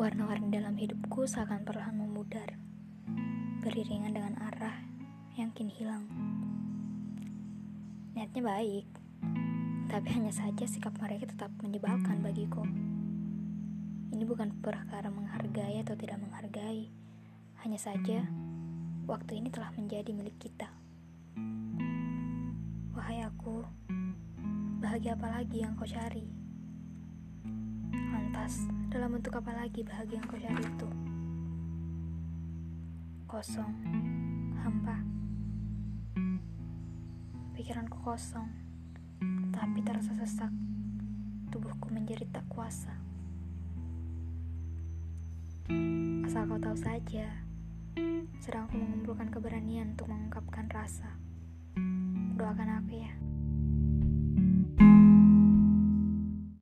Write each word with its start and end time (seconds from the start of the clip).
Warna-warni 0.00 0.48
dalam 0.48 0.80
hidupku 0.80 1.28
seakan 1.28 1.60
perlahan 1.60 1.92
memudar, 1.92 2.56
beriringan 3.60 4.16
dengan 4.16 4.32
arah 4.48 4.80
yang 5.36 5.52
kini 5.52 5.76
hilang. 5.76 6.08
Niatnya 8.16 8.40
baik, 8.40 8.88
tapi 9.92 10.08
hanya 10.16 10.32
saja 10.32 10.64
sikap 10.64 10.96
mereka 10.96 11.28
tetap 11.28 11.52
menyebalkan 11.60 12.24
bagiku. 12.24 12.64
Ini 14.16 14.24
bukan 14.24 14.64
perkara 14.64 15.12
menghargai 15.12 15.84
atau 15.84 15.92
tidak 15.92 16.16
menghargai, 16.16 16.88
hanya 17.60 17.76
saja 17.76 18.24
waktu 19.04 19.36
ini 19.36 19.52
telah 19.52 19.68
menjadi 19.76 20.16
milik 20.16 20.40
kita. 20.40 20.72
Wahai 22.96 23.20
aku, 23.20 23.68
bahagia 24.80 25.12
apa 25.12 25.28
lagi 25.28 25.60
yang 25.60 25.76
kau 25.76 25.84
cari? 25.84 26.24
Lantas, 27.92 28.64
dalam 28.90 29.14
bentuk 29.14 29.38
apa 29.38 29.54
lagi 29.54 29.86
bahagia 29.86 30.18
yang 30.18 30.26
kau 30.26 30.34
cari 30.34 30.64
itu? 30.66 30.88
Kosong, 33.30 33.74
hampa. 34.66 34.98
Pikiranku 37.54 38.02
kosong, 38.02 38.50
tapi 39.54 39.78
terasa 39.86 40.10
sesak. 40.18 40.50
Tubuhku 41.54 41.86
menjadi 41.94 42.26
tak 42.34 42.42
kuasa. 42.50 42.90
Asal 46.26 46.50
kau 46.50 46.58
tahu 46.58 46.74
saja, 46.74 47.30
sedang 48.42 48.66
aku 48.66 48.74
mengumpulkan 48.74 49.30
keberanian 49.30 49.94
untuk 49.94 50.10
mengungkapkan 50.10 50.66
rasa. 50.66 51.14
Doakan 52.34 52.82
aku 52.82 53.06
ya. 53.06 53.14